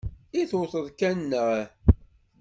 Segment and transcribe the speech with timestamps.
[0.39, 1.69] I tewteḍ kan nneḥ?